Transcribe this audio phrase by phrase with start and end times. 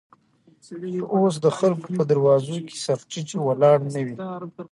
[0.63, 0.73] چې
[1.15, 4.15] اوس دخلکو په دروازو، کې سر تيټى ولاړ نه وې.